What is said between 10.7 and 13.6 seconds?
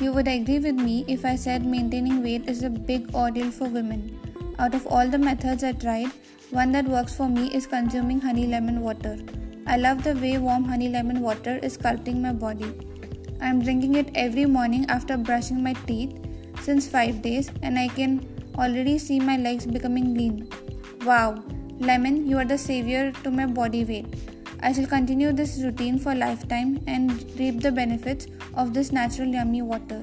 lemon water is sculpting my body. I am